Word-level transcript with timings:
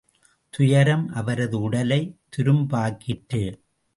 துயரம் 0.53 1.07
அவரது 1.09 1.61
உடலை 1.61 1.99
துரும்பாக்கிற்று. 2.37 3.43